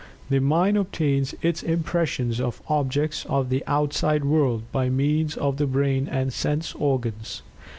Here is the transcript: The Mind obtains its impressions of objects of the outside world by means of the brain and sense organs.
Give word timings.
The 0.31 0.39
Mind 0.39 0.77
obtains 0.79 1.35
its 1.43 1.61
impressions 1.61 2.41
of 2.41 2.59
objects 2.67 3.23
of 3.29 3.49
the 3.49 3.63
outside 3.67 4.25
world 4.25 4.63
by 4.71 4.89
means 4.89 5.37
of 5.37 5.57
the 5.57 5.67
brain 5.67 6.07
and 6.07 6.33
sense 6.33 6.73
organs. 6.73 7.43